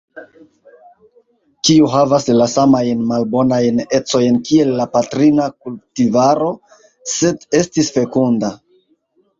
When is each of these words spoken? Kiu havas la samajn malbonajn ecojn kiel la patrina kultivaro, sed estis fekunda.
Kiu 1.69 1.89
havas 1.95 2.25
la 2.39 2.47
samajn 2.55 3.05
malbonajn 3.13 3.83
ecojn 4.01 4.41
kiel 4.49 4.75
la 4.81 4.89
patrina 4.97 5.47
kultivaro, 5.61 6.51
sed 7.17 7.49
estis 7.65 7.97
fekunda. 8.01 8.57